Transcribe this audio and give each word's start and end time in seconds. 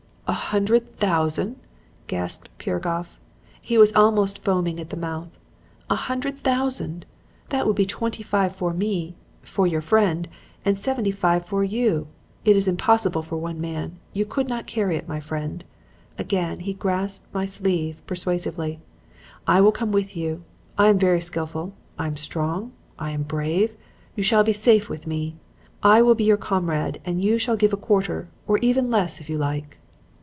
"'A 0.27 0.33
hundred 0.53 0.95
thousand!' 0.95 1.57
gasped 2.07 2.47
Piragoff. 2.57 3.19
He 3.61 3.77
was 3.77 3.93
almost 3.93 4.39
foaming 4.41 4.79
at 4.79 4.89
the 4.89 4.95
mouth. 4.95 5.27
'A 5.89 5.95
hundred 5.95 6.39
thousand! 6.39 7.05
That 7.49 7.67
would 7.67 7.75
be 7.75 7.85
twenty 7.85 8.23
five 8.23 8.55
for 8.55 8.71
me 8.73 9.15
for 9.41 9.67
your 9.67 9.81
friend 9.81 10.29
and 10.63 10.77
seventy 10.77 11.11
five 11.11 11.45
for 11.45 11.65
you. 11.65 12.07
It 12.45 12.55
is 12.55 12.65
impossible 12.65 13.23
for 13.23 13.35
one 13.35 13.59
man. 13.59 13.97
You 14.13 14.23
could 14.25 14.47
not 14.47 14.67
carry 14.67 14.95
it. 14.95 15.05
My 15.05 15.19
friend,' 15.19 15.65
again 16.17 16.61
he 16.61 16.71
grasped 16.73 17.33
my 17.33 17.45
sleeve 17.45 18.01
persuasively, 18.07 18.79
'I 19.47 19.59
will 19.59 19.73
come 19.73 19.91
with 19.91 20.15
you. 20.15 20.45
I 20.77 20.87
am 20.87 20.97
very 20.97 21.19
skilful. 21.19 21.73
I 21.99 22.07
am 22.07 22.15
strong. 22.15 22.71
I 22.97 23.11
am 23.11 23.23
brave. 23.23 23.75
You 24.15 24.23
shall 24.23 24.45
be 24.45 24.53
safe 24.53 24.87
with 24.87 25.05
me. 25.05 25.35
I 25.83 26.01
will 26.01 26.15
be 26.15 26.23
your 26.23 26.37
comrade 26.37 27.01
and 27.03 27.21
you 27.21 27.37
shall 27.37 27.57
give 27.57 27.73
a 27.73 27.77
quarter 27.77 28.29
or 28.47 28.59
even 28.59 28.89
less 28.89 29.19
if 29.19 29.29
you 29.29 29.37
like.' 29.37 29.77